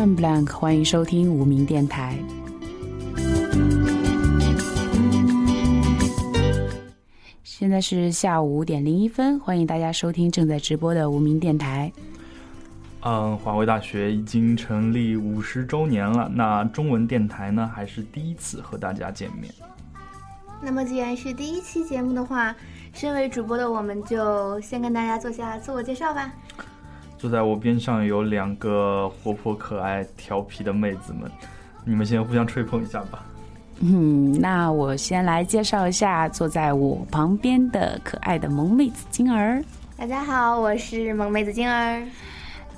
[0.00, 2.18] FM Blank，欢迎收听无名电台。
[7.44, 11.92] 现在是下午五点零一分，欢迎大家收听正在直播的无名电台。
[13.02, 19.52] 嗯，华为大学已经成立五十周年了，那中文电台呢，还是第一次和大家见面。
[20.62, 22.56] 那么既然是第一期节目的话，
[22.94, 26.32] 身为主播的我们就先跟大家做下自我介绍吧。
[27.20, 31.30] 坐在我边上有两个活泼可爱、调皮的妹子们，
[31.84, 33.22] 你们先互相吹捧一下吧。
[33.80, 39.62] 嗯，那我先来介绍一下坐在我旁边的可爱的萌妹子金儿。
[39.98, 42.02] 大家好，我是萌妹子金儿。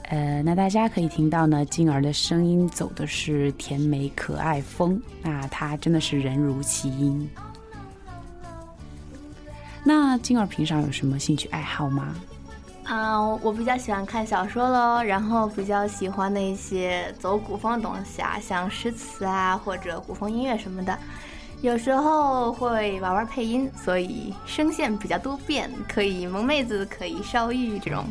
[0.09, 7.30] 呃，那大家可以听到呢，金儿的声音走的是甜美可爱风，那她真的是人如其音。
[9.84, 12.12] 那金儿平常有什么兴趣爱好吗？
[12.84, 20.97] 啊，我比较喜欢看小说喽，然后比较喜欢那些走古风的东西啊，像诗词啊或者古风音乐什么的。
[21.61, 28.05] 有时候会玩玩配音，所以声线比较多变，可以萌妹子，可以烧玉这种。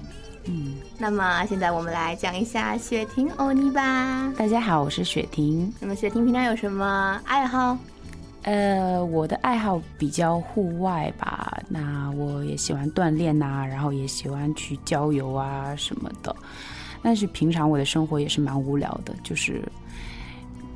[0.45, 4.31] 嗯，那么现在我们来讲一下雪婷欧尼吧。
[4.37, 5.71] 大家好，我是雪婷。
[5.81, 7.77] 那么雪婷平常有什么爱好？
[8.43, 16.35] 呃，我的爱好比较户外吧，那我也喜欢锻炼呐，然后也喜欢去郊游啊什么的。
[17.03, 19.63] 但是平常我的生活也是蛮无聊的，就是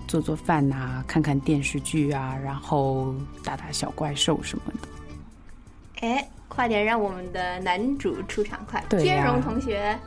[0.08, 6.08] 做做饭呐，看看电视剧啊，然后打打小怪兽什么的。
[6.08, 8.84] 哎，快点让我们的男主出场快！
[8.88, 9.98] 对天荣同学。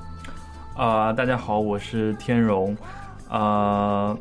[0.76, 2.76] 啊，大家好，我是天荣，
[3.28, 4.16] 啊。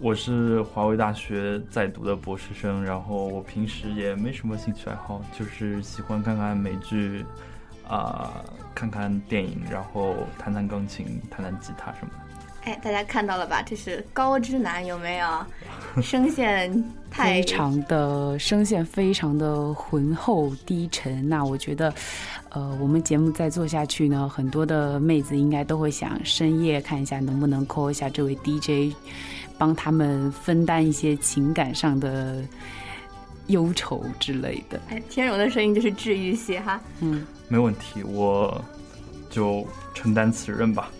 [0.00, 7.24] 我是华为大学在读的博士生，然后我平时也没什么兴趣爱好，就是喜欢看看美剧，
[7.88, 12.18] 啊，看看电影，然后弹弹钢琴、弹弹吉他什么的。
[12.64, 13.62] 哎，大家看到了吧？
[13.62, 16.02] 这是高知男，有没有？
[16.02, 21.26] 声线太非常的声线非常的浑厚低沉。
[21.28, 21.92] 那我觉得，
[22.50, 28.94] 呃，我们节目再做下去呢，很多的妹子应该都会想深夜看一下能不能 call 一下这位 DJ。
[29.58, 32.42] 帮他们分担一些情感上的
[33.48, 34.80] 忧愁之类的。
[34.88, 36.80] 哎，天荣的声音就是治愈系哈。
[37.00, 38.62] 嗯，没问题，我
[39.30, 40.90] 就承担此任吧。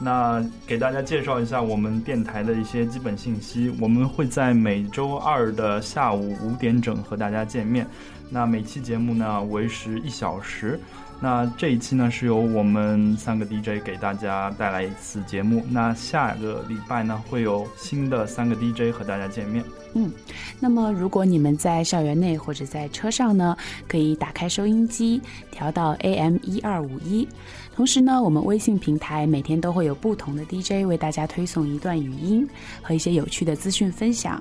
[0.00, 3.74] 那给大家介绍一下我们电台的一些基本信息。
[3.80, 7.84] 我们会在每周二的下午五点整和大家见面。
[8.30, 10.78] 那每期节目呢为时一小时。
[11.20, 15.64] 那这一期呢是由我们三个 DJ 给大家带来一次节目。
[15.68, 19.64] 那下个礼拜呢会有新的三个 DJ 和大家见面。
[19.94, 20.12] 嗯，
[20.60, 23.56] 那么如果你们在校园内或者在车上呢，
[23.88, 25.20] 可以打开收音机
[25.50, 27.26] 调到 AM 一二五一。
[27.74, 32.48] 同时呢，我们微信平台每天都会有不同的 DJ 为大家推送一段语音
[32.82, 34.40] 和一些有趣的资讯分享。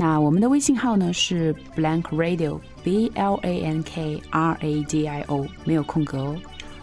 [0.00, 6.36] 那我们的微信号呢是 Blank Radio，B L A N K R A D I O，没有空格哦。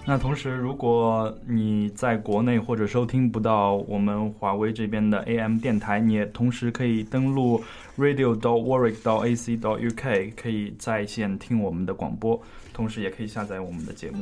[0.07, 7.59] 那同时，如果你在国内或者收听不到我们华为这边的 AM 电台，你也同时可以登录
[7.97, 12.39] radio dot warwick dot ac dot uk，可以在线听我们的广播，
[12.71, 14.19] 同时也可以下载我们的节目。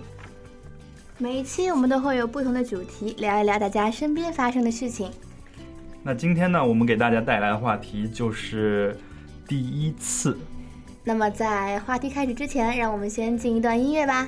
[1.17, 5.11] 每一期我们都会有不同的主题，聊一聊大家身边发生的事情。
[6.05, 8.93] 那今天呢，我们给大家带来的话题就是
[9.47, 10.37] 第一次。
[11.05, 14.27] 那么在话题开始之前，让我们先进一段音乐吧。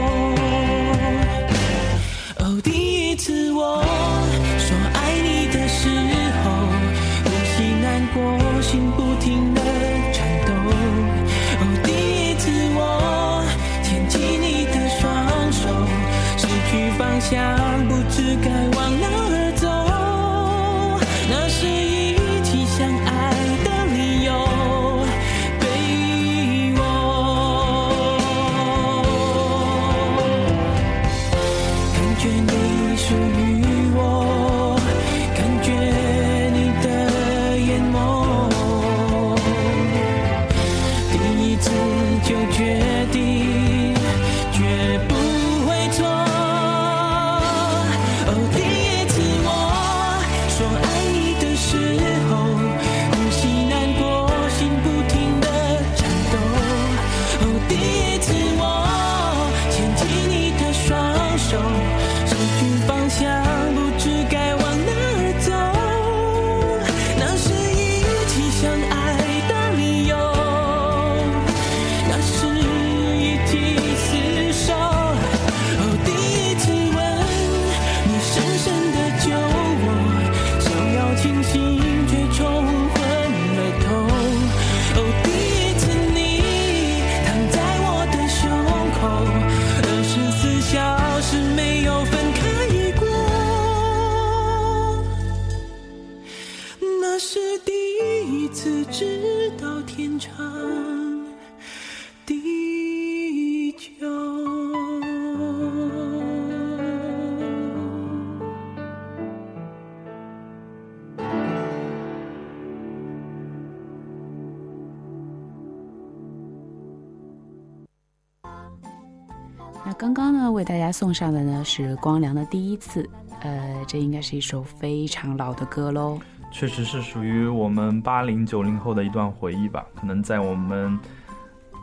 [120.91, 123.09] 家送上的呢是光良的第一次，
[123.39, 126.19] 呃，这应该是一首非常老的歌喽。
[126.51, 129.85] 确实是属于我们八零九零后的一段回忆吧。
[129.95, 130.99] 可能在我们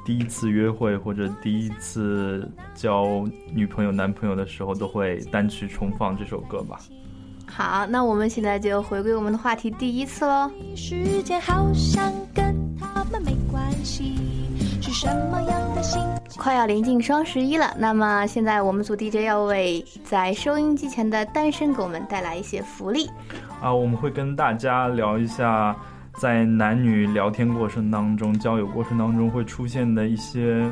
[0.05, 6.79] 第一次约会或者第一次交女朋友、男朋友的时候，都会单曲重放这首歌吧。
[7.47, 10.51] 好，那我们现在就回归我们的话题，第一次喽。
[10.77, 14.23] 时间好像跟他们没关系，是
[15.01, 16.03] 什么样的心？
[16.37, 23.09] 快要临近双十一了，那么现在我们组 DJ 要为在收音机前的单身狗们带来一些福利。
[23.63, 25.77] 啊，我们会跟大家聊一下，
[26.17, 30.69] 在男女聊天过程当中、交友过程当中会出现的一些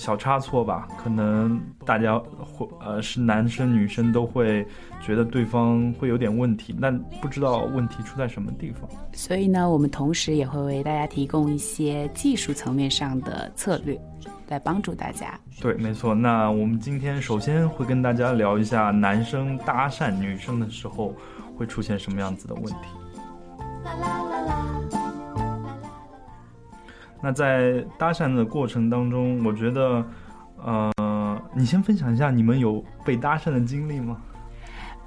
[0.00, 0.88] 小差错吧。
[0.96, 4.66] 可能大家会呃是男生女生都会
[4.98, 8.88] 觉得对方会有点问题，但不知道问题出在什么地方。
[9.12, 14.00] 所以呢，我们同时也会为大家提供一些技术层面上的策略，
[14.48, 15.38] 来帮助大家。
[15.60, 16.14] 对，没错。
[16.14, 21.14] 那我们今天首先会跟大家聊一下男生搭讪女生的时候
[21.58, 22.88] 会出现什么样子的问题。
[23.84, 25.09] 啦啦啦啦。
[27.22, 30.04] 那在搭讪的过程当中，我觉得，
[30.64, 34.16] 呃，你先分享一下你们有被搭讪的经历吗？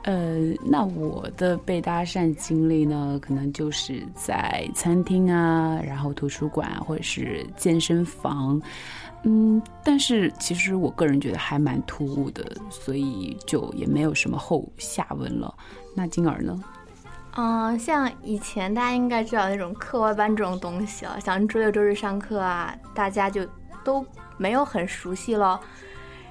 [0.04, 8.62] 呃，那我的被搭讪经历呢，可能就是在餐厅啊，然后图书馆或者是健身房，
[9.24, 15.54] 嗯，但是其实我个人觉得还蛮突兀的，所以就也没有什么后下文了。
[15.96, 16.62] 那金儿呢？
[17.36, 23.48] 嗯，像以前大家应该知道那种课外班这种东西啊，像周六周日上课啊，大家就
[23.84, 24.06] 都
[24.38, 25.60] 没有很熟悉咯。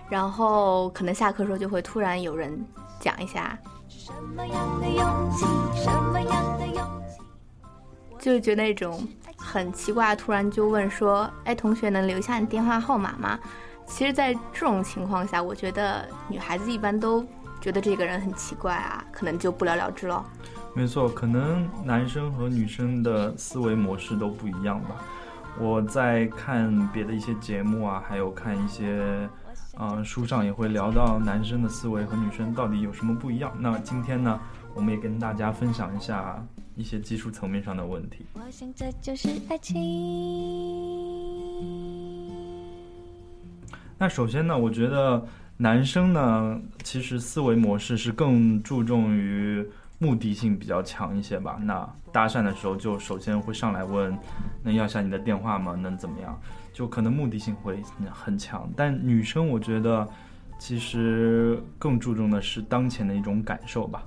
[0.09, 2.64] 然后可能下课时候就会突然有人
[3.00, 5.44] 讲一下，什么样的勇气？
[5.82, 6.76] 什么样的勇
[7.09, 7.21] 气？
[8.21, 9.04] 就觉得那种
[9.37, 13.37] 很奇怪，突然就问说：“哎，同学能留下你电话号码吗？”
[13.87, 17.26] 其实，在这种情况下，我觉得女孩子一般都
[17.61, 20.25] 觉得这个人很奇怪啊，可能就不了了之了。
[20.74, 25.04] 没错，可能男生和女生的思维模式都不一样吧。
[25.60, 29.28] 我在看别的一些节目啊，还有看一些，
[29.76, 33.52] 呃，书上也会聊到男生的思维和女生到底有什么不一样。
[33.58, 34.40] 那今天呢，
[34.74, 36.42] 我们也跟大家分享一下
[36.74, 38.24] 一些技术层面上的问题。
[38.32, 39.76] 我想这就是爱情。
[43.98, 45.22] 那首先呢，我觉得
[45.58, 49.64] 男生呢，其实思维模式是更注重于
[50.02, 51.56] 目的性比较强一些吧。
[51.62, 54.18] 那搭讪的时候，就首先会上来问，
[54.64, 55.76] 能要下你的电话吗？
[55.80, 56.37] 能怎么样？
[56.73, 57.80] 就可能目的性会
[58.11, 58.68] 很强。
[58.76, 60.09] 但女生，我觉得
[60.59, 64.02] 其实更注重的是当前的一种感受吧。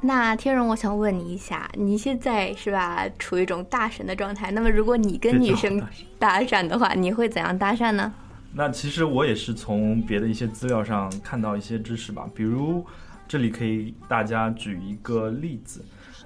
[0.00, 4.50] 那天荣，我想问你一下，你现在是吧处于一种大神的状态？
[4.50, 5.80] 那么如果你跟女生
[6.18, 8.12] 搭讪的话，你会怎样搭讪呢？
[8.52, 12.84] 那其实我也是从别的一些资料上看到一些知识吧，比如
[13.28, 15.84] 这里可以大家举一个例子，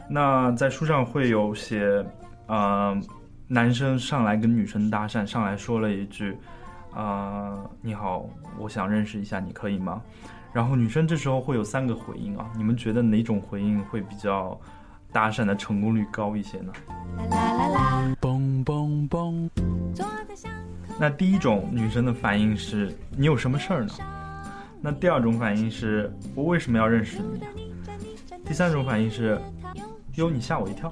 [0.09, 2.05] 那在书上会有写，
[2.47, 2.99] 呃，
[3.47, 6.37] 男生上来跟女生搭讪，上来说了一句，
[6.95, 8.29] 啊，你好，
[8.59, 10.01] 我想认识一下，你可以吗？
[10.53, 14.59] 然后女生这时候会有三个回应啊，你们觉得哪种回应会比较
[15.13, 16.73] 搭讪的成功率高一些呢？
[17.19, 19.49] 啦啦啦啦，嘣嘣嘣，
[19.93, 23.93] 坐在巷口那第一种女生的反应是你有什么事儿呢？
[24.81, 27.41] 那第二种反应是我为什么要认识你？
[28.45, 29.41] 第三种反应是
[30.15, 30.91] 哟你吓我一跳。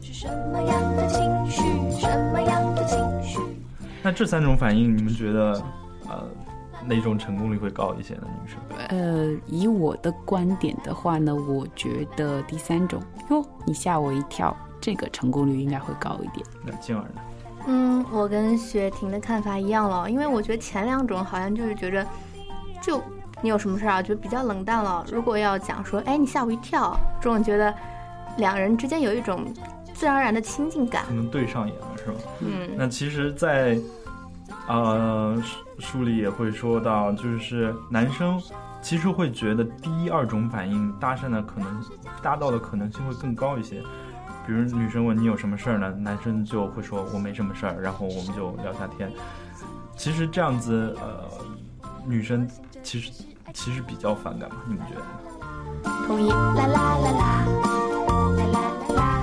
[0.00, 1.62] 是什么样的情绪？
[2.00, 3.38] 什么样的情绪？
[4.02, 5.62] 那这三种反应你们觉得
[6.08, 6.26] 呃
[6.86, 8.26] 哪种成功率会高一些呢？
[8.42, 8.58] 女生？
[8.88, 16.46] 呃，以我的观点的话呢，我觉得第三种哟，你吓我一跳，这个成功率应该会高一点。
[16.64, 17.20] 那静儿呢？
[17.72, 22.04] 嗯，我跟雪婷的看法一样了，因为我觉得前两种好像就是觉着，
[22.82, 23.00] 就
[23.40, 25.06] 你有什么事儿啊，就比较冷淡了。
[25.12, 27.72] 如果要讲说，哎，你吓我一跳，这种觉得
[28.38, 29.54] 两人之间有一种
[29.94, 31.14] 自然而然的亲近感可。
[31.14, 32.18] 能对上眼了是吧？
[32.40, 33.78] 嗯，那其实在，
[34.66, 38.42] 呃书书里也会说到，就是男生
[38.82, 41.84] 其实会觉得第一、二种反应搭讪的可能
[42.20, 43.80] 搭到的可能性会更高一些。
[44.50, 49.08] 比如女生问你有什么事儿呢，男生就会说我没什么事儿，然后我们就聊下天。
[49.96, 51.22] 其实这样子，呃，
[52.04, 52.50] 女生
[52.82, 53.12] 其实
[53.54, 55.06] 其实比较反感嘛，你们觉得呢？
[56.04, 56.28] 同意。
[56.30, 59.22] 啦啦啦啦，啦啦啦啦，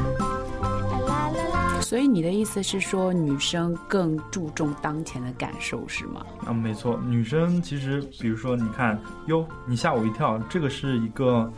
[0.62, 0.69] 啦
[1.01, 1.81] 啦啦啦。
[1.81, 6.25] 所以你的意思是说，女生更注重当前的感受是吗？
[6.46, 11.51] 啊，没错，女生其实，比如说，你看，哟，你吓我一跳，这个是一个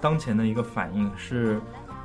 [0.00, 1.60] 当前的一个反应，是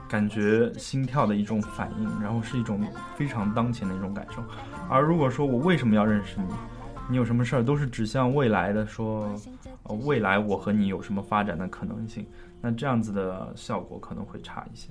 [0.07, 2.79] 感觉心跳的一种反应，然后是一种
[3.15, 4.43] 非常当前的一种感受。
[4.89, 6.53] 而如果说我为什么要认识你，
[7.09, 9.33] 你有什么事儿，都是指向未来的，说，
[9.83, 12.25] 呃，未来我和你有什么发展的可能性，
[12.61, 14.89] 那这样子的效果可能会差一些。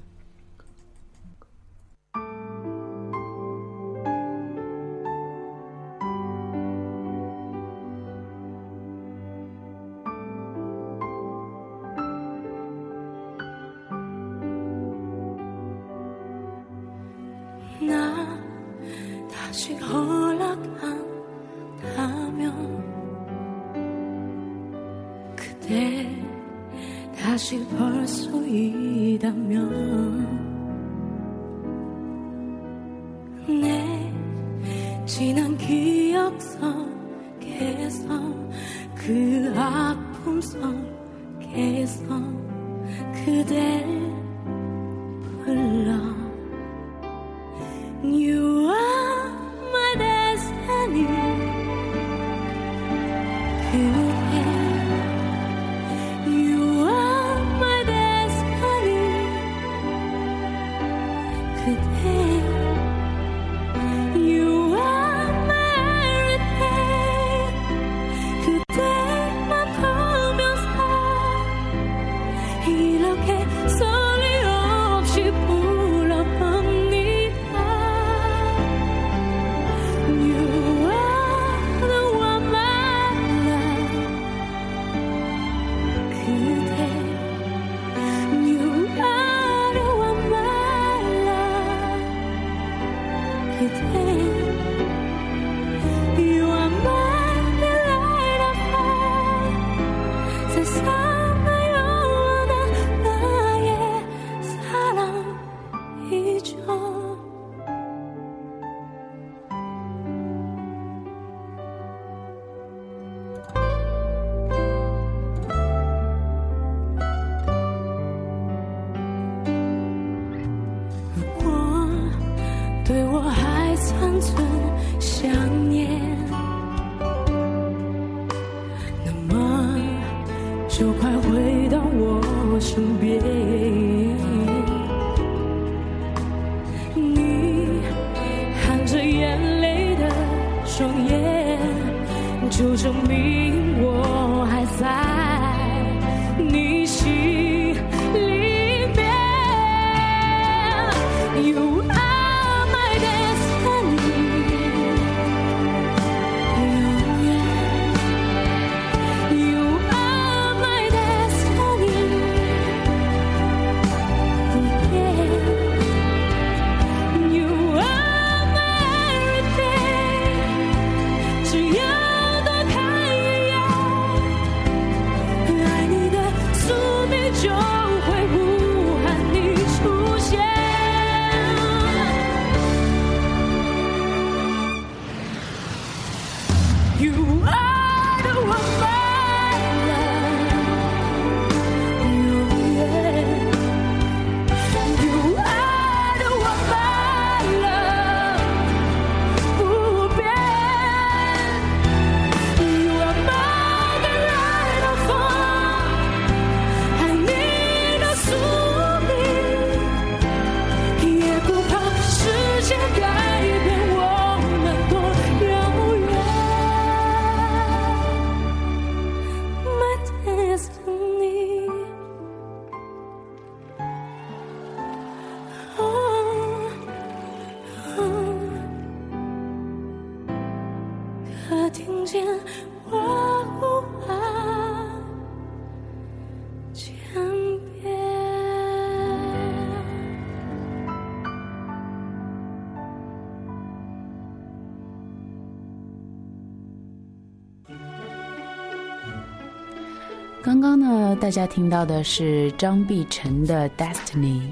[251.24, 254.42] 大家听到的是张碧晨的《Destiny》。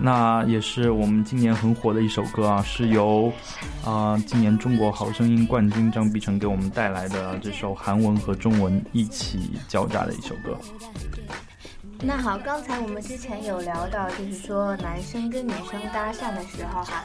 [0.00, 3.32] 那也是我们今年很火的一首歌啊，是由
[3.84, 10.58] 啊、今年中国好声音冠军张碧晨给我们带来的这首韩文和中文一起交杂的一首歌。
[12.00, 17.04] 那好，刚才我们之前有聊到，就是说男生跟女生搭讪的时候哈，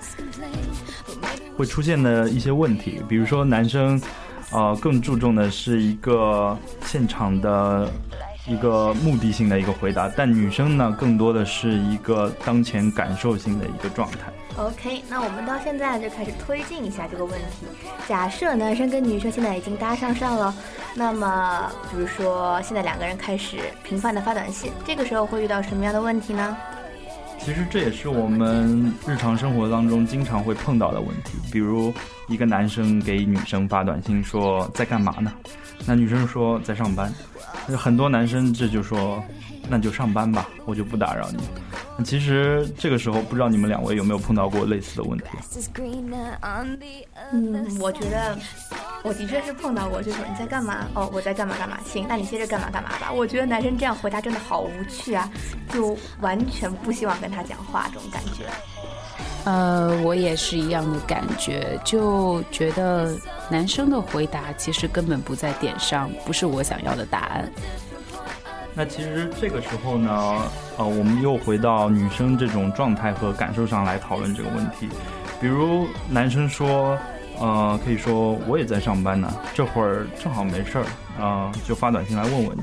[1.55, 4.01] 会出现的一些问题，比如说男生，
[4.51, 7.88] 呃，更注重的是一个现场的
[8.47, 14.31] 一个目的性的一个回答，但女生呢，更多的是一个当前感受性的一个状态。
[14.55, 17.67] OK，那我们到现在就开始推进一下这个问题。
[18.07, 20.55] 假设男生跟女生现在已经搭上上了，
[20.95, 26.57] 那么比如说现在两个人开始频繁的发短信，这个时候会遇到什么样的问题呢？
[27.47, 31.93] 其实这也是我们日常生活当中经常会碰到的问题，比如
[32.27, 35.31] 一个男生给女生发短信说在干嘛呢？
[35.86, 37.10] 那女生说在上班，
[37.67, 39.23] 很多男生这就说
[39.69, 41.39] 那就上班吧，我就不打扰你。
[41.97, 45.25] 那其实这个时候不知道你们两位有没有碰到过类似的问题
[46.41, 46.65] 啊？
[47.32, 48.38] 嗯，我觉得
[49.03, 50.88] 我的确是碰到过，就是你在干嘛？
[50.93, 51.77] 哦，我在干嘛干嘛。
[51.86, 53.12] 行，那你接着干嘛干嘛吧。
[53.12, 55.30] 我觉得男生这样回答真的好无趣啊，
[55.71, 58.45] 就完全不希望跟他讲话这种感觉。
[59.45, 63.15] 呃，我也是一样的感觉，就觉得
[63.49, 67.49] 男生的回答其实根本不在点上，不是我想要的答案。
[68.77, 70.11] 那其实这个时候呢，
[70.77, 74.87] 呃，我们又回到女生这种状态和感受上来讨论这个问题。
[75.41, 76.95] 比如男生说，
[77.39, 80.85] 呃，可以说我也在上班呢，这会儿正好没事儿，
[81.19, 82.61] 啊、就发短信来问问你。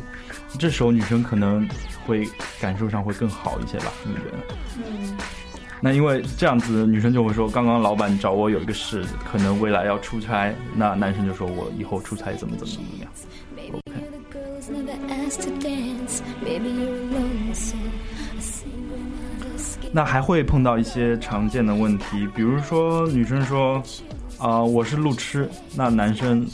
[0.56, 1.68] 这时候女生可能
[2.06, 2.28] 会
[2.60, 3.86] 感受上会更好一些吧？
[4.04, 4.36] 你们觉得？
[4.88, 5.16] 嗯，
[5.80, 13.10] 那因为这样子，女生就会说，刚刚老板找我有一个事，可能未来要出差，那男生就说我以后出差怎么怎么怎么样。
[13.72, 14.13] OK。
[19.92, 23.82] 那还会碰到一些常见的问题，比如说女生说，
[24.38, 26.46] 啊、我是路痴，那男生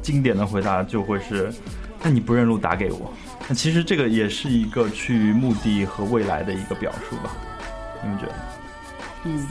[0.00, 1.52] 经典的回答就会是，
[2.02, 3.12] 那你不认路打给我。
[3.48, 7.36] 那其实这个也是一个去目的和未来的一个表述吧？
[8.02, 8.34] 你们觉得？
[9.24, 9.46] 嗯，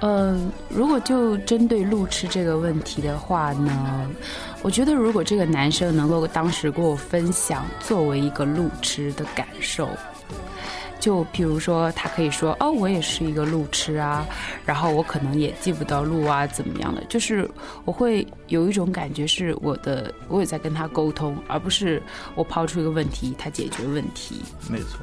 [0.00, 4.10] 呃，如果就针对路痴这个问题的话呢，
[4.64, 9.90] 我觉得如果这个男生能够当时跟我分享作为一个路痴的感受。
[10.98, 14.26] 就比如说，他可以说：“哦，我也是一个路痴啊，
[14.64, 17.46] 然后我可能也记不到路啊，怎么样的？”就是
[17.84, 22.02] 我会有一种感觉，是我的，我也在跟他沟通，而不是
[22.34, 24.40] 我抛出一个问题，他解决问题。
[24.70, 24.98] 没错。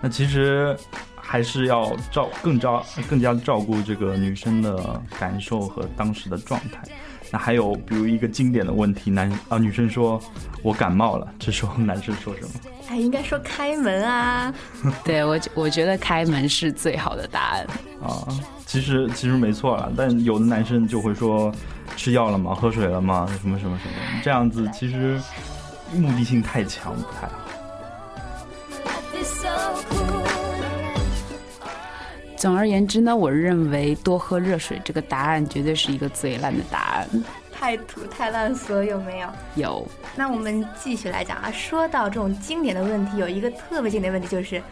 [0.00, 0.76] 那其实
[1.14, 6.82] 还是要照更照更加照顾这个女生的感受和当时的状态。
[7.30, 10.20] 那还有比如一个经典的问题，男啊女生说
[10.62, 12.50] 我感冒了，这时候男生说什么？
[12.88, 14.54] 哎，应该说开门啊。
[15.04, 17.66] 对我我觉得开门是最好的答案。
[18.02, 18.26] 啊，
[18.64, 21.52] 其实其实没错了，但有的男生就会说
[21.96, 22.54] 吃药了吗？
[22.54, 23.26] 喝水了吗？
[23.40, 25.20] 什么什么什么，这样子其实
[25.92, 27.32] 目的性太强，不太好。
[32.36, 37.08] 总而言之呢，我认为多喝热水这个答案绝对是一个最烂的答案。
[37.50, 39.28] 太土太烂俗有没有？
[39.54, 39.88] 有。
[40.14, 44.62] 那我们继续来讲啊，说到这种经典的问题，有一个特别经典的问题就是，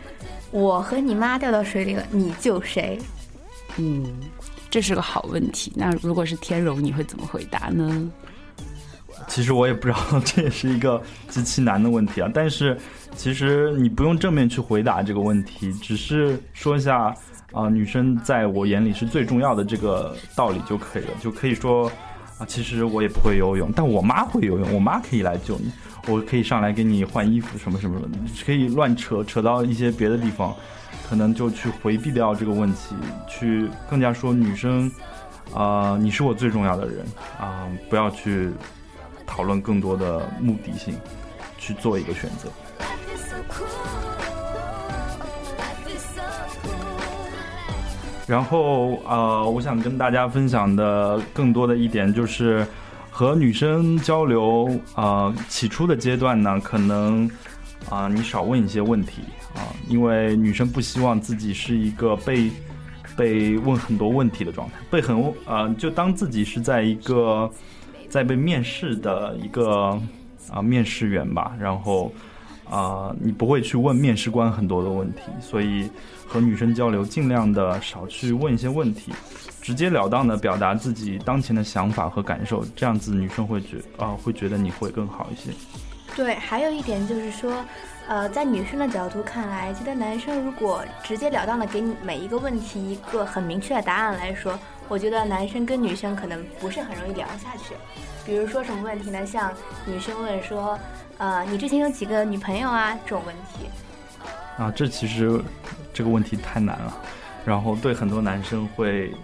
[0.51, 2.99] 我和你妈掉到水里了，你救谁？
[3.79, 4.05] 嗯，
[4.71, 5.73] 这是个好问题。
[5.75, 8.11] 那如果是天荣，你会怎么回答呢？
[9.27, 12.31] 其实我也不知道， 这也是一个极其难的问题啊。
[12.35, 12.77] 但是
[13.17, 17.15] 其实你不用正面去回答这个问题，只是说一下
[17.55, 21.91] 啊，女生在我眼里是最重要的这个道理就可以了，就可以说。
[22.37, 25.71] 啊，其实我也不会游泳，但我妈会游泳，我妈可以来救你，
[26.09, 28.09] 我可以上来给你换衣服什么什么的，
[28.45, 30.53] 可以乱扯扯到一些别的地方，
[31.09, 32.97] 可能就去回避掉这个问题，
[33.29, 34.91] 去更加说女生，
[35.55, 37.07] 啊，你是我最重要的人
[37.39, 38.51] 啊，不要去
[39.25, 40.93] 讨论更多的目的性，
[41.57, 42.49] 去做一个选择。
[48.27, 52.67] 然后呃，我想跟大家分享的更多的一点就是，
[53.11, 57.31] 和女生交流啊，起初的阶段呢，可能
[57.91, 59.23] 啊，你少问一些问题
[59.55, 62.51] 啊，因为女生不希望自己是一个被
[63.17, 67.49] 被问很多问题的状态，被很啊，就当自己是在一个
[68.09, 70.01] 在被面试的一个
[70.51, 72.11] 啊面试员吧，然后
[72.71, 75.91] 啊，你不会去问面试官很多的问题，所以。
[76.27, 79.13] 和女生交流，尽量的少去问一些问题，
[79.63, 85.55] 直截了当的表达自己当前的想法和感受，这样子女生会觉啊会觉得你会更好一些。
[86.17, 87.65] 对，还有一点就是说，
[88.09, 97.75] 呃，在女生的角度看来，觉得男生如果直截了当的给你每一个问题一个很明确的答案来说，我觉得男生跟女生可能不是很容易聊下去。
[98.27, 99.25] 比如说什么问题呢？
[99.25, 99.53] 像
[99.87, 100.77] 女生问说，
[101.19, 102.99] 呃，你之前有几个女朋友啊？
[103.05, 103.69] 这种问题。
[104.57, 105.43] 啊，这其实。
[105.97, 106.93] 这个问题太难了，
[107.45, 109.15] 然后对很多男生会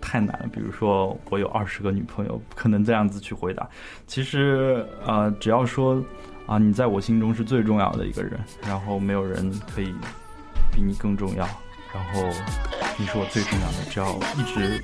[0.00, 0.46] 太难了。
[0.52, 3.68] 比如说，我有二十个女朋友，不可能这样子去回答。
[4.06, 6.00] 其实，呃，只要说
[6.46, 9.92] 啊，你在我心中是最重要的一个人，然后没有人可以
[10.70, 11.44] 比你更重要，
[11.92, 12.22] 然后
[12.96, 14.80] 你是我最重要的，只要一直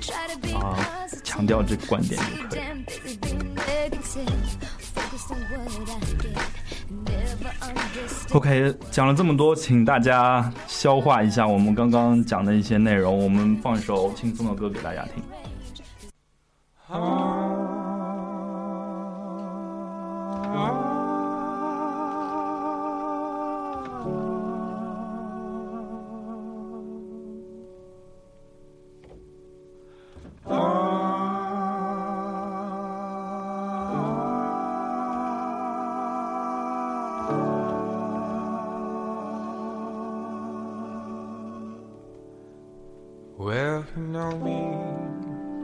[0.53, 0.77] 啊
[1.23, 3.25] 强调这个观点就可以。
[8.31, 13.17] OK，讲了这么多，请大家消化一下我们刚刚讲的一些内容。
[13.17, 15.23] 我们放一首轻松的歌给大家听。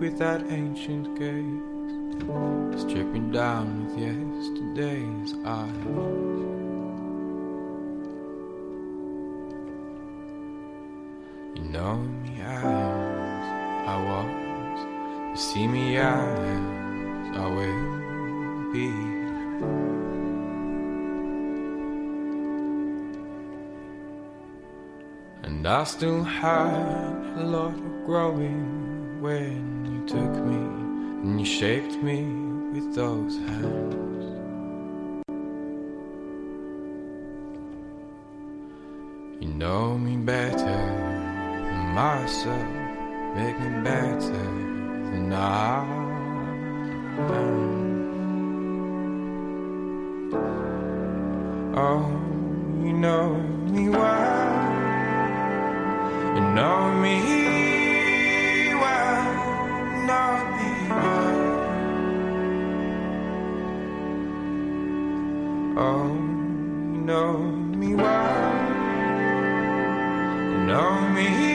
[0.09, 5.75] That ancient gaze, stripping down with yesterday's eyes.
[11.55, 12.65] You know me as
[13.87, 14.79] I was,
[15.29, 18.89] you see me as I will be.
[25.43, 31.95] And I still have a lot of growing when you took me and you shaped
[31.97, 32.23] me
[32.73, 33.93] with those hands.
[39.39, 42.67] You know me better than myself,
[43.36, 44.43] make me better
[45.12, 46.12] than I am.
[51.77, 52.10] Oh,
[52.84, 53.36] you know
[53.69, 54.62] me well,
[56.36, 57.81] you know me.
[65.84, 68.54] Oh, you know me well.
[70.52, 71.50] You know me.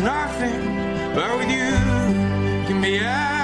[0.00, 0.60] nothing
[1.14, 1.70] but with you
[2.66, 3.35] can be.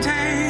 [0.00, 0.49] mountains.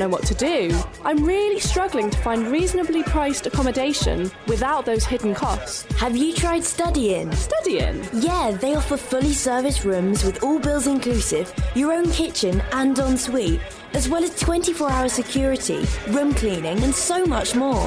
[0.00, 0.76] know what to do.
[1.04, 5.82] I'm really struggling to find reasonably priced accommodation without those hidden costs.
[5.98, 7.30] Have you tried studying?
[7.32, 8.02] Studying?
[8.14, 13.60] Yeah, they offer fully serviced rooms with all bills inclusive, your own kitchen and ensuite,
[13.92, 17.86] as well as 24 hour security, room cleaning, and so much more.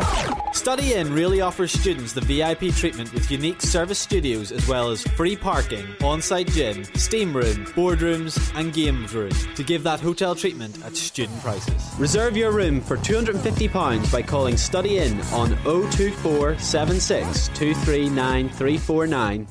[0.53, 5.01] Study Inn really offers students the VIP treatment with unique service studios as well as
[5.01, 10.35] free parking, on site gym, steam room, boardrooms, and games room to give that hotel
[10.35, 11.93] treatment at student prices.
[11.97, 16.55] Reserve your room for £250 by calling Study Inn on 024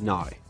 [0.01, 0.42] now.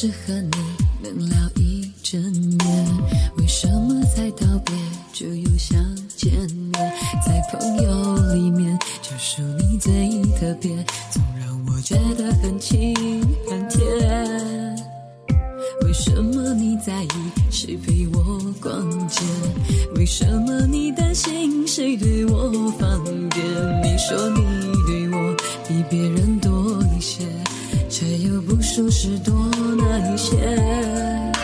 [0.00, 0.50] 只和你
[1.02, 2.66] 能聊一整夜。
[3.36, 4.74] 为什么才道别
[5.12, 5.78] 就又想
[6.16, 6.72] 见面？
[7.26, 9.92] 在朋友里面，就数你最
[10.38, 10.70] 特别，
[11.10, 12.94] 总让我觉得很亲
[13.46, 13.84] 很甜。
[15.82, 17.10] 为什么你在意
[17.50, 19.20] 谁陪我逛街？
[19.96, 23.44] 为什么你担心谁对我放电？
[23.84, 24.40] 你说你
[24.86, 25.36] 对我
[25.68, 27.22] 比别人多一些。
[27.90, 29.34] 却又不说是多
[29.76, 31.39] 那一些。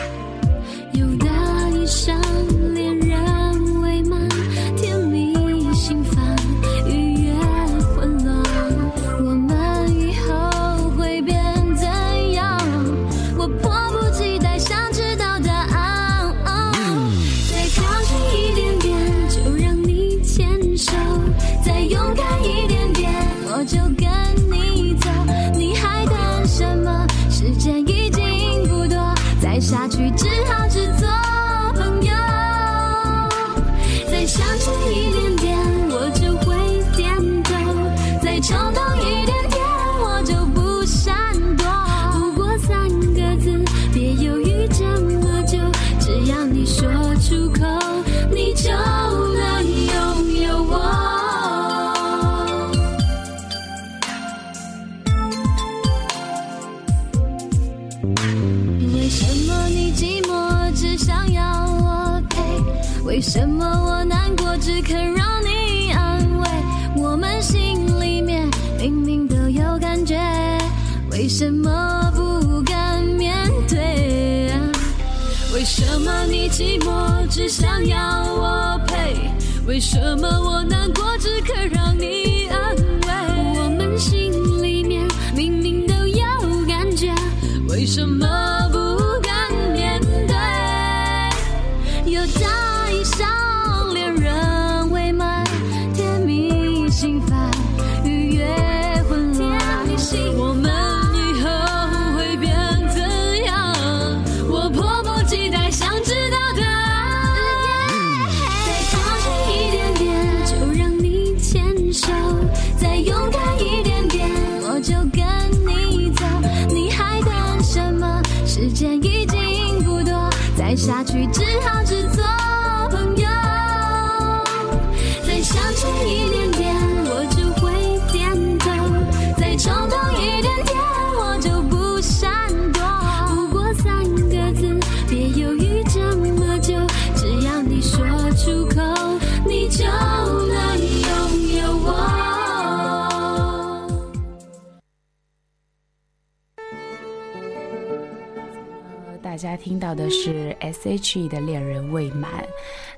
[149.67, 152.31] 听到的是 S.H.E 的《恋人未满》，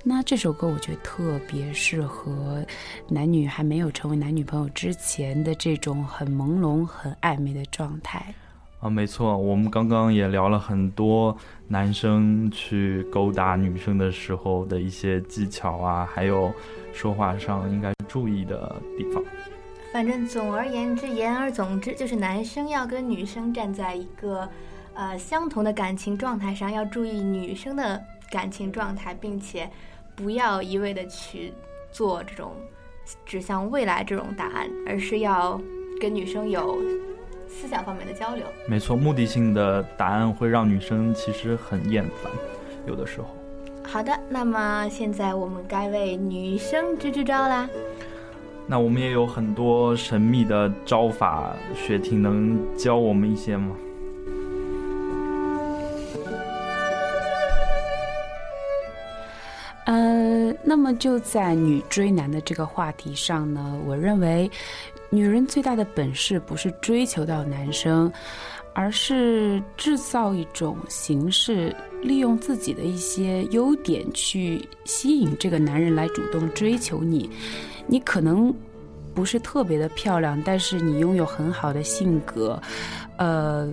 [0.04, 2.62] 那这首歌我觉得特别适合
[3.08, 8.22] 男女还没有成为男女朋友之前的这种很朦胧、很暧昧的状态。
[8.80, 11.34] 啊，没错，我们刚刚也聊了很多
[11.68, 16.52] 男生去勾搭女生的时候的一些技巧啊，还有
[16.92, 19.24] 说话上应该注意的地方。
[19.90, 24.46] 反正总而言之，言而总之，就是男生要跟女生站在一个
[24.98, 29.70] 呃相同的感情状态上，要注意女生的感情状态，并且
[30.16, 31.52] 不要一味的去
[31.92, 32.50] 做这种
[33.24, 35.58] 指向未来这种答案，而是要
[36.00, 36.82] 跟女生有
[37.46, 38.44] 思想方面的交流。
[38.66, 42.32] 没错，目的性的答案会让女生其实很厌烦，
[42.84, 43.28] 有的时候。
[43.84, 47.70] 好的，那么现在我们该为女生支支招啦。
[48.66, 53.76] 那我们也有很多神秘的招法，雪婷能教我们一些吗？
[59.88, 64.50] 呃，那么就在女追男的这个话题上呢，我认为，
[65.08, 68.12] 女人最大的本事不是追求到男生，
[68.74, 77.30] 而是制造一种形式，利用自己的一些优点去吸引这个男人来主动追求你。
[77.86, 78.54] 你可能
[79.14, 82.60] 不是特别的漂亮，但是你拥有很好的性格，
[83.16, 83.72] 呃。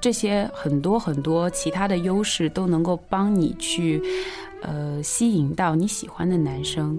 [0.00, 4.02] 这些很多很多其他的优势都能够帮你去，
[4.66, 6.98] 呃，吸引到你喜欢的男生。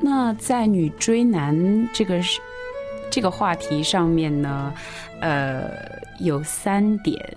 [0.00, 2.20] 那在女追男这个
[3.10, 4.72] 这个话题上面呢，
[5.20, 5.70] 呃，
[6.20, 7.36] 有三点，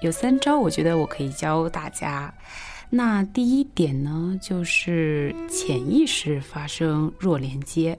[0.00, 2.32] 有三招，我觉得我可以教大家。
[2.90, 7.96] 那第一点呢，就是潜意识发生弱连接。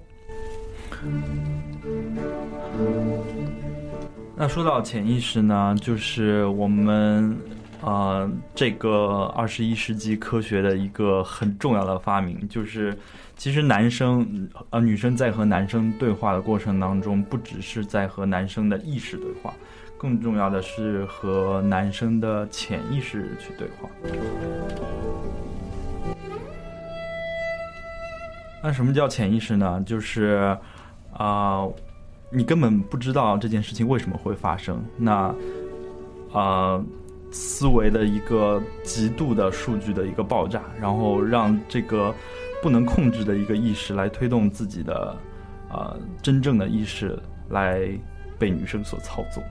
[4.41, 7.37] 那说到潜意识呢，就是我们
[7.79, 12.97] 呃这个二十一世纪科学的一个很重要的发明，就是
[13.37, 19.53] 其实男生呃女生在和男生对话的过程当中，不只是在和男生的意识对话，
[19.95, 23.87] 更重要的是和男生的潜意识去对话。
[28.63, 29.83] 那什么叫潜意识呢？
[29.85, 30.57] 就是
[31.13, 31.61] 啊、
[32.31, 34.83] 你根本不知道这件事情为什么会发生。
[34.97, 35.33] 那
[36.33, 36.81] 啊、
[37.29, 42.15] 思维的一个极度的数据的一个爆炸，然后让这个
[42.61, 45.15] 不能控制的一个意识来推动自己的
[45.69, 47.19] 呃真正的意识
[47.49, 47.85] 来
[48.39, 49.43] 被女生所操纵。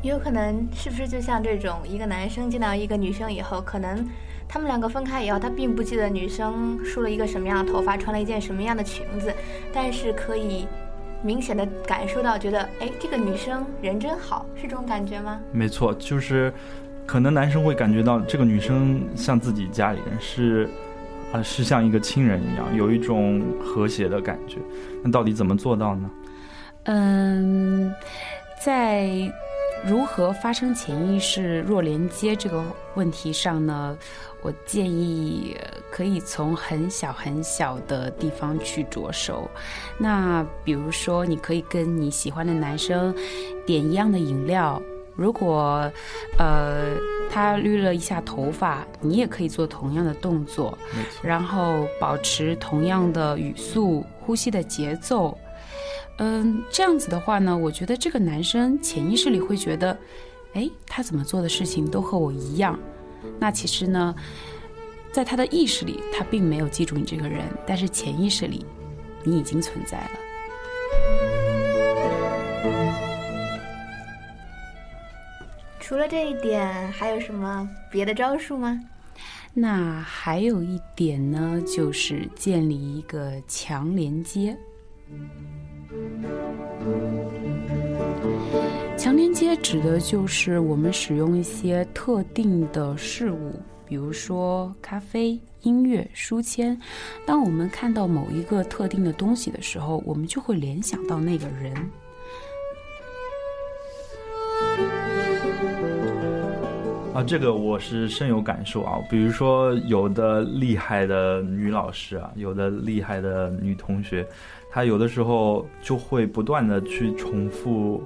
[0.00, 4.06] 也有可能是不是就像这种，一个男生见到一个女生以后，可能
[4.46, 9.34] 他们两个分开以后，他并不记得女生梳了一个什么样的头发，穿了一件什么样的裙子，
[9.72, 10.64] 但是可以
[11.22, 15.40] 明显的感受到，觉得哎，这个女生人真好，是这种感觉吗？
[15.52, 16.52] 没错，就是
[17.06, 20.68] 可能男生会感觉到这个女生像自己家里人，是
[21.32, 24.56] 啊、是像一个亲人一样，有一种和谐的感觉。
[25.02, 26.10] 那到底怎么做到呢？
[26.84, 27.92] 嗯，
[28.64, 29.08] 在
[29.86, 32.62] 如何发生潜意识弱连接这个
[32.94, 33.96] 问题上呢，
[34.42, 39.48] 我建议呃可以从很小很小的地方去着手。
[39.98, 43.14] 那比如说，你可以跟你喜欢的男生
[43.66, 44.80] 点一样的饮料。
[45.14, 45.90] 如果，
[46.38, 46.94] 呃，
[47.28, 50.78] 他捋了一下头发，你也可以做同样的动作，
[51.22, 55.36] 然后保持同样的语速、呼吸的节奏。
[56.18, 59.96] 嗯，这样子的话呢，我觉得这个男生潜意识里会觉得，
[60.54, 62.78] 哎，他怎么做的事情都和我一样。
[63.38, 64.14] 那其实呢，
[65.12, 68.66] 在他的意识里，他并没有记住你这个人，但是潜意识里，
[69.22, 70.10] 你已经存在了。
[75.78, 78.80] 除了这一点，还有什么别的招数吗？
[79.54, 84.56] 那还有一点呢，就是建立一个强连接。
[88.96, 93.54] 强连接指的就是我们使用一些特定的事物，
[93.86, 96.78] 比如说咖啡、音乐、书签。
[97.24, 101.74] 当我们看到某一个特定的东西的时候，我们就会联想到那个人。
[107.14, 108.98] 啊，这个我是深有感受啊。
[109.10, 114.24] 比如说，有的厉害的女老师啊，有的厉害的女同学，
[114.78, 118.00] 他有的时候就会不断的去重复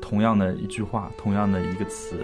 [0.00, 2.14] 同样的一句话，同样的一个词。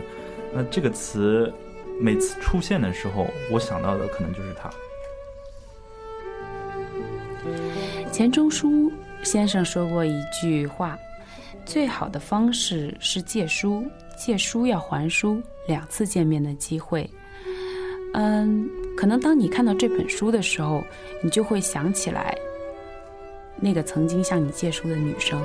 [0.55, 1.53] 那这个词
[2.01, 4.70] 每次出现的时候，我想到的可能就是他。
[8.12, 8.88] 钱钟书
[9.24, 10.96] 先生说过一句话
[11.66, 13.84] ：“最好的方式是借书，
[14.16, 17.11] 借书要还书，两次见面的机会。”
[18.14, 20.84] 嗯，可能当你看到这本书的时候，
[21.20, 22.38] 你就会想起来
[23.61, 25.40] 那个曾经向你借书的女生。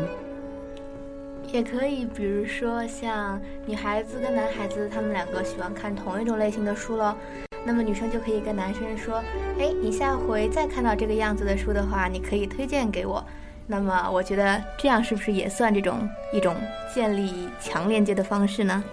[1.51, 7.15] 也可以，比如说像女孩子跟男孩子，他们两个喜欢看同一种类型的书咯。
[7.65, 9.23] 那么女生就可以跟男生说
[9.59, 13.23] ：“哎，你下回再看到这个样子的书的话，你可以推荐给我。”
[13.65, 16.55] 那么我觉得这样是不是也算这种一种
[16.93, 18.83] 建立强链接的方式呢？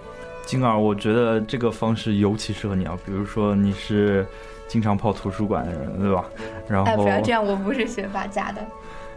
[0.47, 2.97] 金儿，我觉得这个方式尤其适合你啊。
[3.05, 4.25] 比如说你是
[4.69, 6.25] 经常泡图书馆的人，对吧？
[6.69, 8.65] 然后哎，不要这样，我不是学霸家的。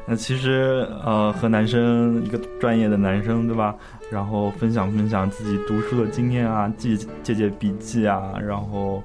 [0.05, 3.73] 那其实呃，和男生一个专业的男生对吧？
[4.11, 9.01] 然后分享分享自己读书的经验啊，记借借笔记啊，然后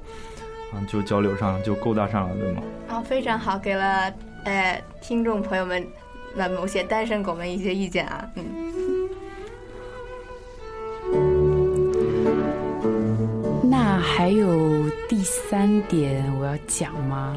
[0.72, 2.62] 啊就交流上就勾搭上了，对吗？
[2.88, 4.12] 啊，非常好，给了
[4.44, 5.86] 呃听众朋友们
[6.34, 8.44] 那某些单身狗们一些意见啊，嗯。
[13.70, 17.36] 那还有第三点我要讲吗？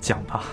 [0.00, 0.44] 讲吧。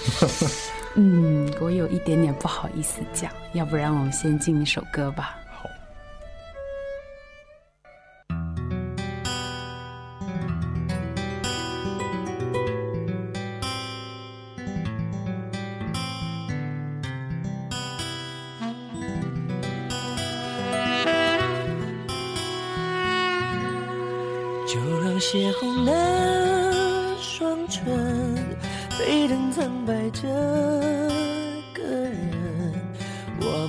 [0.96, 5.36] 嗯，我有一点点不好意思讲，要不然我们先进一首歌吧。
[5.50, 5.68] 好。
[24.66, 28.36] 就让血红了双唇，
[28.90, 30.79] 沸腾苍白这个人，我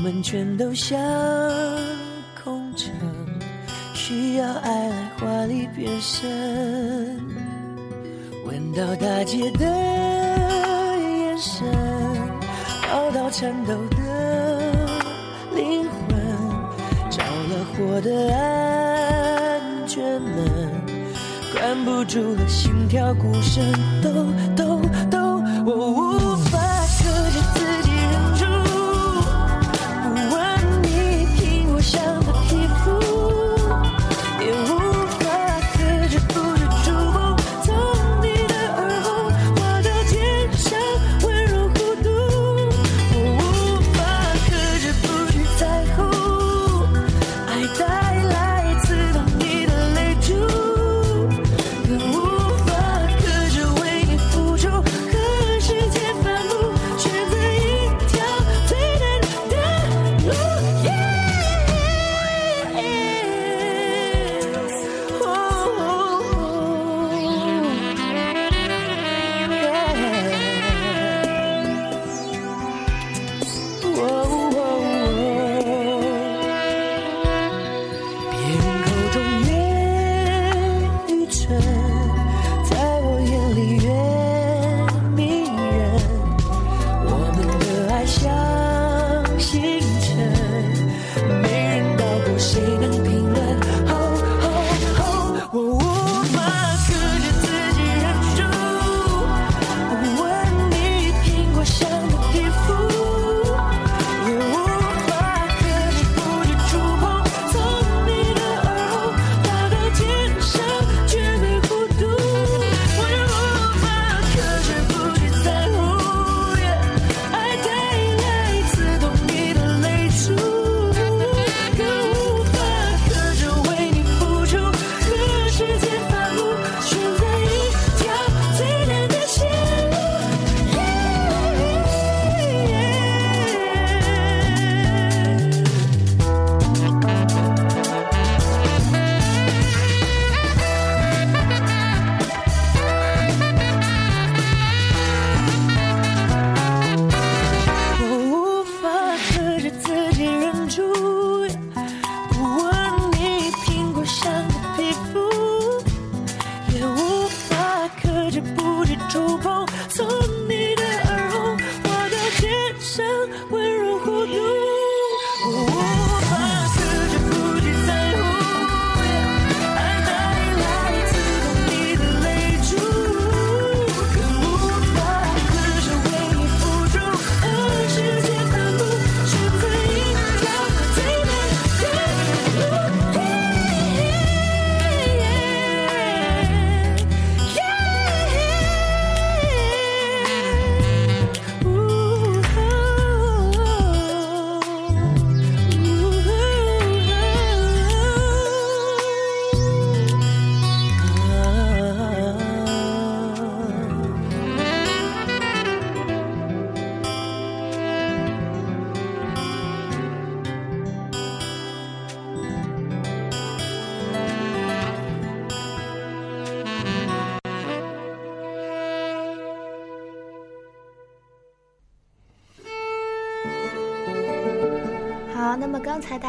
[0.01, 0.99] 我们全都像
[2.43, 2.89] 空城，
[3.93, 6.27] 需要爱来华丽变身。
[8.47, 9.63] 闻到大姐的
[10.97, 11.67] 眼神，
[12.91, 14.75] 熬到颤抖的
[15.55, 16.17] 灵魂，
[17.11, 20.71] 着了火的安全门，
[21.53, 23.63] 关不住了心跳鼓声，
[24.01, 24.09] 抖
[24.55, 24.81] 抖
[25.11, 26.10] 抖，我无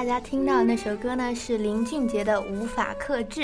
[0.03, 3.43] 大家听到那首歌呢，是林俊杰的《无法克制》。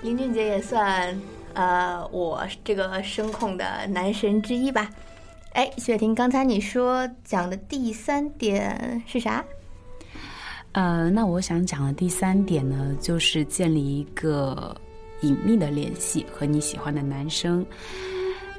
[0.00, 1.14] 林俊杰也算
[1.52, 4.90] 呃我这个声控的男神之一吧。
[5.52, 9.44] 哎，雪婷，刚才你说讲的第三点是啥？
[10.72, 14.74] 呃，那我想讲的第三点呢，就是建立一个
[15.20, 17.62] 隐秘的联系和你喜欢的男生。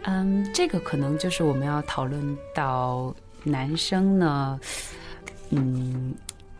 [0.03, 3.11] 嗯，这个可能就是我们要讨论到
[3.43, 4.59] 男生呢，
[5.49, 6.13] 嗯，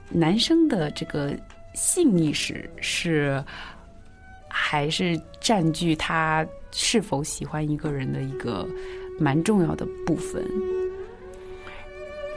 [0.10, 1.34] 男生的这个
[1.74, 3.44] 性意识是
[4.48, 8.68] 还是占据他是否喜欢一个人的一个
[9.20, 10.44] 蛮重要的部分。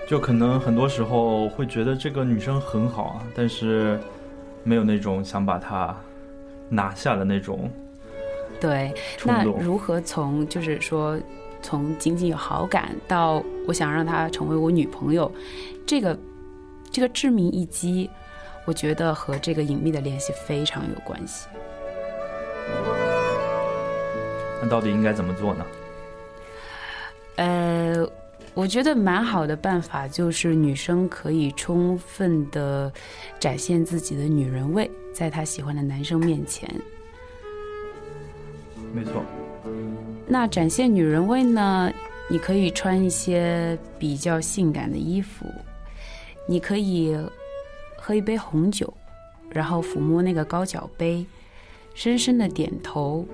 [0.09, 3.99] 就可能很多时候会觉得这个女生很好啊，但是
[4.65, 5.97] 没有那种想把她
[6.69, 7.71] 拿下的那种。
[8.61, 8.93] 对，
[9.25, 11.19] 那如何从就是说
[11.63, 15.31] 从仅仅有好感到我想让她成为我女朋友，
[15.87, 16.19] 这个
[16.93, 18.11] 这个致命一击，
[18.65, 21.47] 我觉得和这个隐秘的联系非常有关系。
[24.63, 25.67] 那到底应该怎么做呢？
[27.37, 28.07] 呃，
[28.53, 32.93] 我觉得蛮好的办法就是女生可以充分的
[33.39, 36.69] 展现自己的女人味，在她喜欢的男生面前。
[38.93, 39.25] 没错，
[40.27, 41.93] 那展现女人味呢？
[42.29, 45.47] 你可以穿一些比较性感的衣服，
[46.47, 47.17] 你可以
[47.97, 48.93] 喝一杯红酒，
[49.51, 51.25] 然后抚摸那个高脚杯，
[51.95, 53.27] 深深的点头。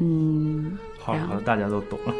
[0.00, 2.14] 嗯，好了大家都懂了。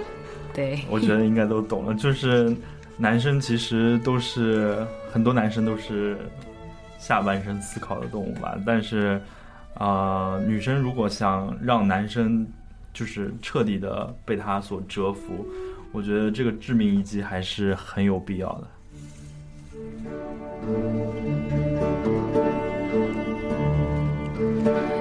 [0.53, 2.55] 对， 我觉得应该都懂了，就是
[2.97, 6.19] 男生其实都是很多男生都是
[6.99, 9.21] 下半身思考的动物吧，但是
[9.75, 12.45] 啊、呃女生如果想让男生
[12.93, 15.47] 就是彻底的被他所折服，
[15.93, 18.67] 我觉得这个致命一击还是很有必要的。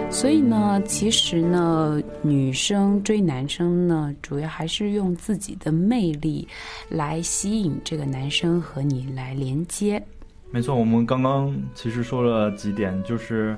[0.10, 6.48] 所以呢，其实呢，女生追男生呢，主要还是用自己的魅力
[6.90, 10.02] 来吸引这个男生和你来连接。
[10.50, 13.56] 没错，我们刚刚其实说了几点，就是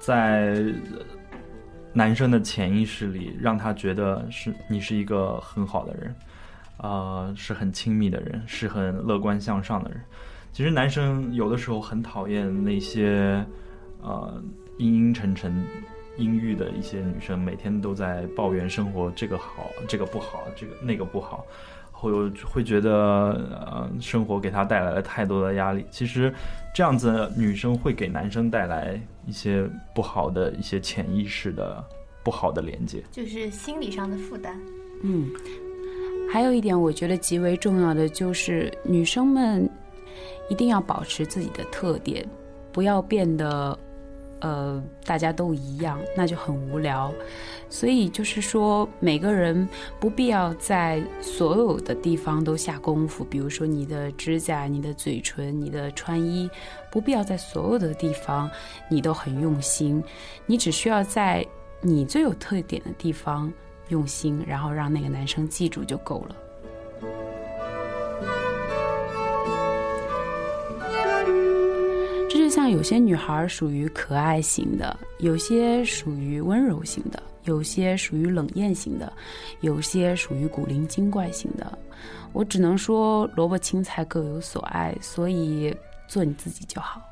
[0.00, 0.64] 在
[1.92, 6.14] 男生的潜意识里，让他觉得是你是一个很好的人，
[6.78, 10.00] 呃，是很亲密的人，是很乐观向上的人。
[10.52, 13.44] 其实男生有的时候很讨厌那些
[14.02, 14.42] 呃
[14.78, 15.64] 阴阴沉沉、
[16.16, 21.46] 阴郁的一些女生，每天都在抱怨生活这个好，这个不好，这个那个不好。
[21.92, 25.84] 会有会觉得呃生活给他带来了太多的压力。
[25.90, 26.32] 其实
[26.74, 31.84] 这样子女生会给男生带来一些不好的一些潜意识的
[32.24, 33.02] 不好的连接。
[33.10, 34.58] 就是心理上的负担。
[35.02, 35.28] 嗯，
[36.32, 39.68] 还有一点我觉得极为重要的就是女生们
[40.50, 42.28] 一定要保持自己的特点，
[42.70, 43.78] 不要变得
[44.40, 47.10] 呃大家都一样，那就很无聊。
[47.68, 49.66] 所以就是说，每个人
[50.00, 56.50] 不必要在所有的地方都下功夫，比如说你的指甲、你的嘴唇、你的穿衣，
[56.90, 58.50] 不必要在所有的地方
[58.90, 60.02] 你都很用心，
[60.46, 61.46] 你只需要在
[61.80, 63.52] 你最有特点的地方
[63.88, 66.34] 用心，然后让那个男生记住就够了。
[72.70, 79.12] 有些女孩属于可爱型的，有些属于温柔型的，有些属于冷艳型的，
[79.60, 81.78] 有些属于古灵精怪型的。
[82.32, 85.74] 我只能说萝卜青菜各有所爱，所以
[86.06, 87.02] 做你自己就好。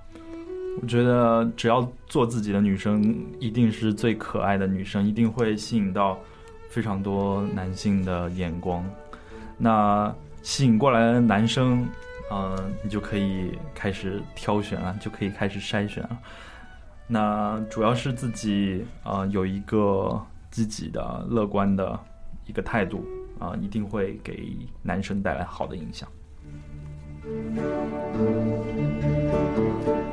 [0.81, 6.17] 我觉得只要做自己的女生，一定是最可爱的女生，一定会吸引到
[6.69, 8.85] 非常多男性的眼光。
[9.57, 11.85] 那吸引过来的男生，
[12.31, 16.19] 嗯、你就可以开始挑选了，就可以开始筛选了。
[17.07, 20.21] 那主要是自己啊、呃有一个
[20.51, 21.99] 积极的、乐观的
[22.47, 23.07] 一个态度
[23.39, 26.09] 啊、一定会给男生带来好的影响。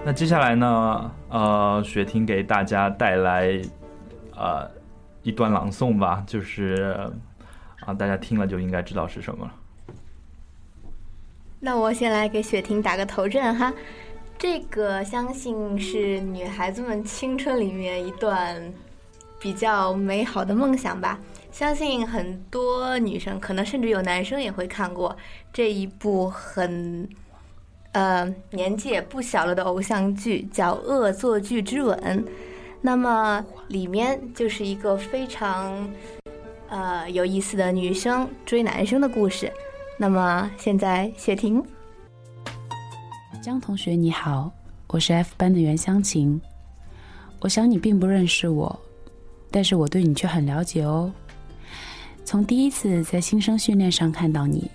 [0.05, 3.59] 那接下来呢，呃，雪婷给大家带来
[4.35, 4.69] 呃
[5.23, 7.11] 一段朗诵吧，就是
[7.85, 9.53] 啊、大家听了就应该知道是什么了。
[11.65, 13.73] 那我先来给雪婷打个头阵哈，
[14.37, 18.71] 这个相信是女孩子们青春里面一段
[19.39, 21.19] 比较美好的梦想吧。
[21.51, 25.17] 相信很多女生，可能甚至有男生也会看过
[25.51, 27.09] 这一部很，
[27.93, 31.97] 呃，年纪也不小了的偶像剧，叫《恶作剧之吻》。
[32.79, 35.89] 那么里面就是一个非常，
[36.69, 39.51] 呃，有意思的女生追男生的故事。
[39.97, 41.63] 那么现在，谢婷，
[43.41, 44.51] 江同学你好，
[44.87, 46.39] 我是 F 班的袁湘琴。
[47.39, 48.77] 我想你并不认识我，
[49.49, 51.09] 但是我对你却很了解哦。
[52.25, 54.69] 从第一次在新生训练上看到你，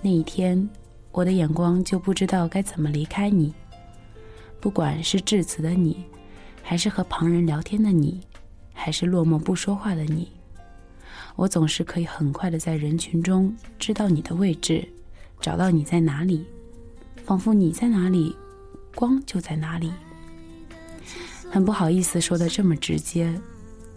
[0.00, 0.66] 那一天，
[1.12, 3.52] 我的眼光就不知道该怎么离开你。
[4.60, 6.06] 不管是致辞的你，
[6.62, 8.22] 还是和旁人聊天的你，
[8.72, 10.32] 还是落寞不说话的你，
[11.36, 14.86] 我总是可以很快的在人群中知道你的位置，
[15.40, 16.44] 找到你在哪里。
[17.24, 18.36] 仿佛你在哪里，
[18.94, 19.90] 光就在哪里。
[21.50, 23.32] 很不好意思说的这么直接，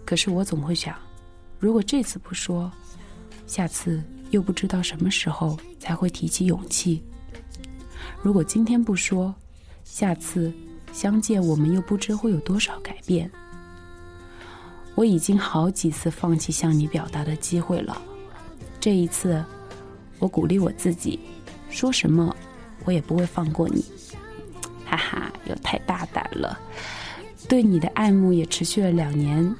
[0.06, 0.96] 可是我总会想，
[1.58, 2.72] 如果这次不说，
[3.46, 7.02] 下次又不知道什么时候才会提起勇气。
[8.22, 9.34] 如果今天不说，
[9.84, 10.50] 下次
[10.92, 13.30] 相见我们又不知会有多少改变。
[14.98, 18.02] 我已经好几次放弃向你表达的机会了，
[18.80, 19.44] 这一次，
[20.18, 21.20] 我鼓励我自己，
[21.70, 22.34] 说什么。
[22.84, 23.84] 我也不会放过你，
[24.84, 26.58] 哈哈，又太大胆了。
[27.46, 29.54] 对你的爱慕也持续了两年，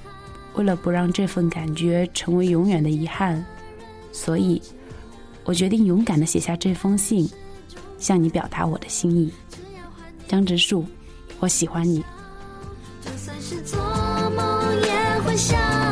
[0.55, 3.45] 为了不让这份感觉成为永远的遗憾，
[4.11, 4.61] 所以，
[5.45, 7.31] 我决定勇敢的写下这封信，
[7.97, 9.33] 向你表达我的心意。
[10.27, 10.85] 张植树，
[11.39, 12.03] 我喜欢你。
[15.39, 15.88] 想，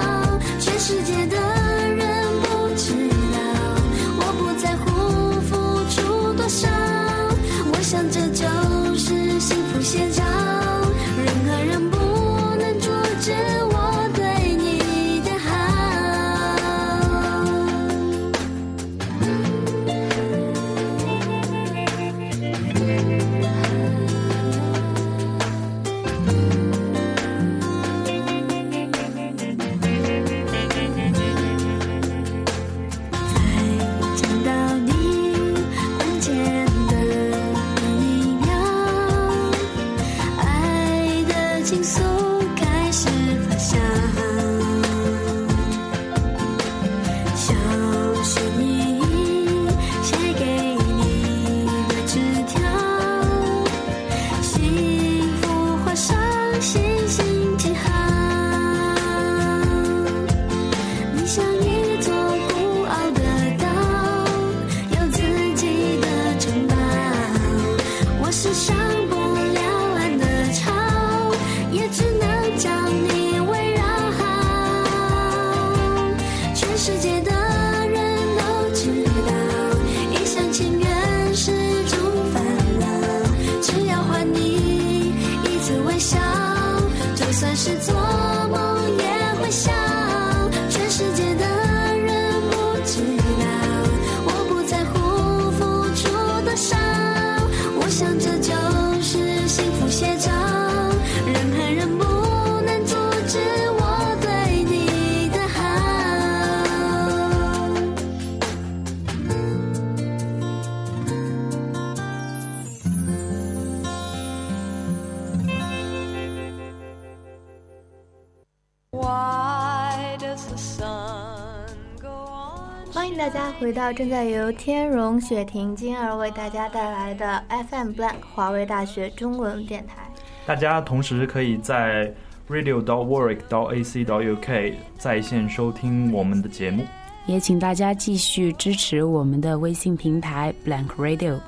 [123.87, 130.11] 到正在由天荣、雪婷、金儿为大家带来的 FM Blank 华为大学中文电台。
[130.45, 132.13] 大家同时可以在
[132.49, 136.85] radio dot warwick dot ac dot uk 在线收听我们的节目。
[137.27, 141.39] 也请大家继续支持我们的微信平台 Blank Radio。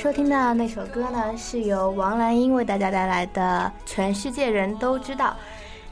[0.00, 5.36] 收听的那首歌呢，是由王蓝英为大家带来的《全世界人都知道》。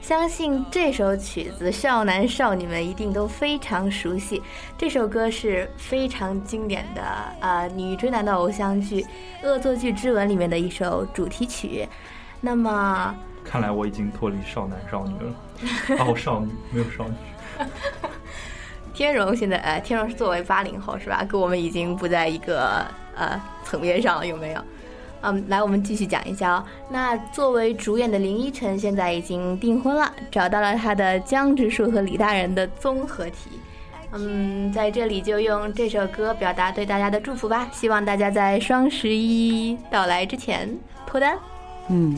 [0.06, 4.42] 相信这首曲子少男少女们一定都非常熟悉。
[4.78, 7.02] 这首歌是非常经典的
[7.40, 9.02] 呃女追男的偶像剧
[9.42, 11.86] 《恶作剧之吻》里面的一首主题曲。
[12.40, 15.34] 那么看来我已经脱离少男少女了，
[16.00, 17.14] 哦，少女没有少女。
[18.94, 21.22] 天荣现在呃，天荣是作为八零后是吧？
[21.28, 22.86] 跟我们已经不在一个
[23.18, 24.60] 呃层面上，有没有？
[25.20, 26.64] 嗯，来，我们继续讲一下哦。
[26.90, 33.50] 那作为主演的林依晨现在已经订婚了，找到了他的江直树和李大人的综合体。
[34.12, 40.70] 嗯，在这里就用这首歌表达对大家的祝福吧，希望大家在双十一到来之前
[41.04, 41.36] 脱单。
[41.88, 42.16] 嗯，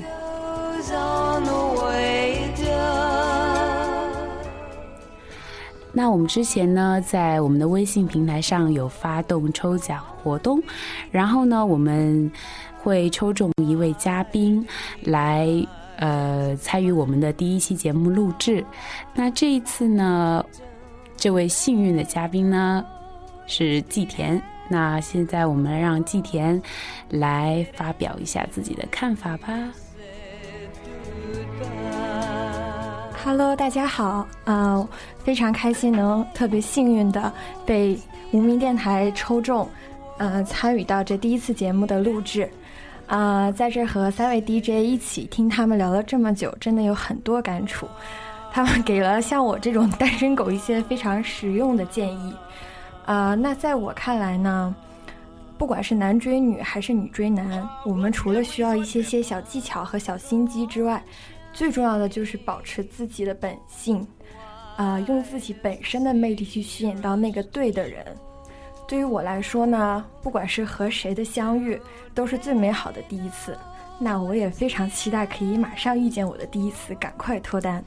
[5.93, 10.63] 那我们之前呢，在我们的微信平台上有发动抽奖活动，
[11.11, 12.31] 然后呢，我们
[12.81, 14.65] 会抽中一位嘉宾
[15.03, 15.49] 来
[15.97, 18.65] 呃参与我们的第一期节目录制。
[19.15, 20.45] 那这一次呢，
[21.17, 22.85] 这位幸运的嘉宾呢
[23.47, 24.41] 是季田。
[24.69, 26.63] 那现在我们让季田
[27.09, 29.49] 来发表一下自己的看法吧。
[33.23, 34.89] Hello，大家好，啊、
[35.31, 37.33] 非常开心能特别幸运的
[37.65, 37.97] 被
[38.33, 39.69] 无名电台抽中，
[40.19, 42.51] 呃，参与到这第一次节目的录制，
[43.07, 47.87] 啊、在这和三位 DJ 一起听他们聊了这么久，真的有很多感触，
[48.51, 52.35] 他们给了像我这种单身狗一些非常实用的建议，
[53.07, 54.75] 啊、那在我看来呢。
[55.57, 61.01] 不管是男追女还是女追男，我们除了需要一些些小技巧和小心机之外，
[61.53, 64.05] 最重要的就是保持自己的本性，
[64.81, 68.03] 啊、用自己本身的魅力去吸引到那个对的人。
[68.89, 71.79] 对于我来说呢，不管是和谁的相遇，
[72.15, 73.55] 都是最美好的第一次。
[73.99, 77.85] 那我也非常期待可以马上遇见我的第一次，赶快脱单。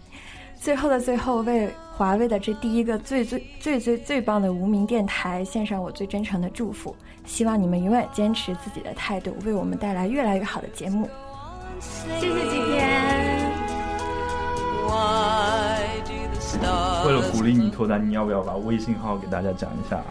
[0.56, 1.68] 最后的最后，为
[1.98, 11.10] 华为的这第一个最最最最最棒的无名电台献上我最真诚的祝福，希望你们永远坚持自己的态度，为我们带来越来越好的节目。
[11.80, 13.63] 谢谢季田。
[17.06, 20.02] 为了鼓励你脱单，你要不要把微信号给大家讲一下？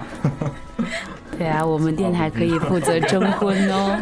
[1.38, 3.99] 对啊，我们电台可以负责征婚哦。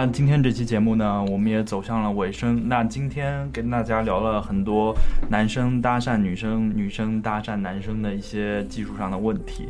[0.00, 2.66] 那今天这期节目呢，我们也走向了尾声。
[2.66, 4.96] 那今天跟大家聊了很多
[5.28, 9.68] 男生搭讪女生、女生搭讪男生的一些技术上的问题。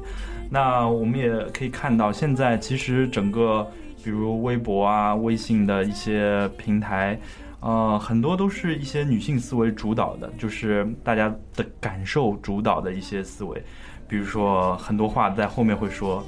[0.48, 3.66] 那我们也可以看到，现在其实整个，
[4.04, 7.18] 比如微博啊、微信的一些平台，
[7.58, 13.60] 呃，很多都是一些女性思维主导的，就是大家的感受主导的一些思维。
[14.06, 16.24] 比如说，很多话在后面会说。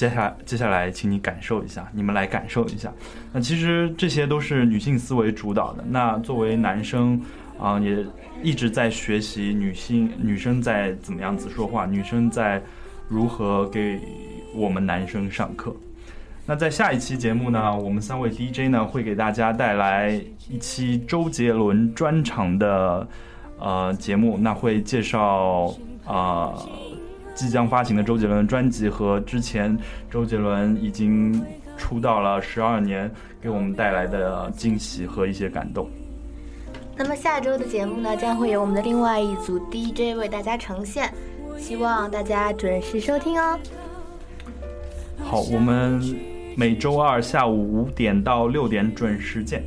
[0.00, 2.90] 接下来，接下来，请你感受一下，你们来感受一下。
[3.34, 5.84] 那其实这些都是女性思维主导的。
[5.86, 7.20] 那作为男生，
[7.58, 8.02] 啊、也
[8.42, 12.62] 一直在学习女性女生在怎么样子说话，女生在
[13.08, 14.00] 如何给
[14.54, 15.76] 我们男生上课。
[16.46, 23.06] 那在下一期节目呢，我们三位 DJ 呢会给大家带来一期周杰伦专场的
[23.58, 25.66] 呃节目，那会介绍
[26.06, 26.56] 啊。
[26.56, 26.66] 呃
[27.40, 29.74] 即将发行的周杰伦专辑和之前
[30.10, 31.42] 周杰伦已经
[31.74, 33.10] 出道了十二年
[33.40, 35.88] 给我们带来的惊喜和一些感动。
[36.98, 41.10] 那么下周的节目呢，将会有我们的另外一组 DJ 为大家呈现，
[41.56, 43.58] 希望大家准时收听哦。
[45.24, 45.98] 好，我们
[46.58, 49.64] 每周二下午五点到六点准时见。